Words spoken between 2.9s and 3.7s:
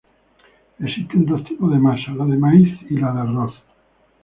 la de arroz.